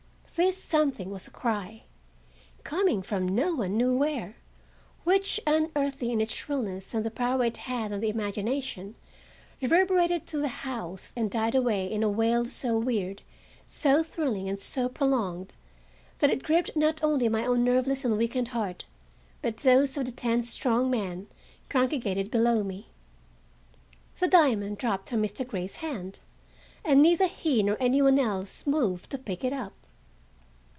[0.37, 1.83] This something was a cry,
[2.63, 4.37] coming from no one knew where,
[5.03, 8.95] which, unearthly in its shrillness and the power it had on the imagination,
[9.61, 13.21] reverberated through the house and died away in a wail so weird,
[13.67, 15.53] so thrilling and so prolonged
[16.19, 18.85] that it gripped not only my own nerveless and weakened heart,
[19.43, 21.27] but those of the ten strong men
[21.69, 22.87] congregated below me.
[24.17, 25.45] The diamond dropped from Mr.
[25.47, 26.19] Grey's hand,
[26.83, 29.73] and neither he nor any one else moved to pick it up.